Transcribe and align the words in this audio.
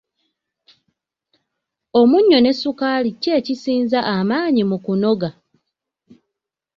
Omunnyo 1.99 2.39
ne 2.41 2.51
ssukaali 2.55 3.09
ki 3.21 3.29
ekisinza 3.37 3.99
amaanyi 4.15 4.63
mu 4.69 4.77
kunoga? 4.85 5.29